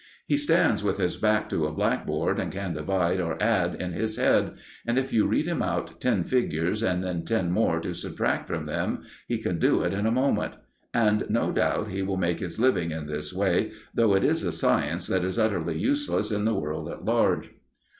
He 0.25 0.35
stands 0.35 0.83
with 0.83 0.97
his 0.97 1.15
back 1.15 1.47
to 1.49 1.67
a 1.67 1.71
blackboard, 1.71 2.39
and 2.39 2.51
can 2.51 2.73
divide 2.73 3.21
or 3.21 3.37
add 3.39 3.75
in 3.75 3.93
his 3.93 4.15
head; 4.17 4.53
and 4.83 4.97
if 4.97 5.13
you 5.13 5.27
read 5.27 5.45
him 5.47 5.61
out 5.61 6.01
ten 6.01 6.23
figures, 6.23 6.81
and 6.81 7.03
then 7.03 7.23
ten 7.23 7.51
more 7.51 7.79
to 7.81 7.93
subtract 7.93 8.47
from 8.47 8.65
them, 8.65 9.03
he 9.27 9.37
can 9.37 9.59
do 9.59 9.83
it 9.83 9.93
in 9.93 10.07
a 10.07 10.11
moment. 10.11 10.55
And 10.91 11.29
no 11.29 11.51
doubt 11.51 11.89
he 11.89 12.01
will 12.01 12.17
make 12.17 12.39
his 12.39 12.59
living 12.59 12.89
in 12.89 13.05
this 13.05 13.31
way, 13.31 13.73
though 13.93 14.15
it 14.15 14.23
is 14.23 14.43
a 14.43 14.51
science 14.51 15.05
that 15.05 15.23
is 15.23 15.37
utterly 15.37 15.77
useless 15.77 16.31
in 16.31 16.45
the 16.45 16.55
world 16.55 16.89
at 16.89 17.05
large. 17.05 17.51